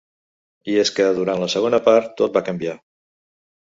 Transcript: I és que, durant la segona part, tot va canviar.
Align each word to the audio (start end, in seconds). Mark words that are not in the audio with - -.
I 0.73 0.77
és 0.85 0.91
que, 0.95 1.07
durant 1.21 1.43
la 1.45 1.51
segona 1.57 1.83
part, 1.91 2.11
tot 2.25 2.37
va 2.41 2.47
canviar. 2.53 2.79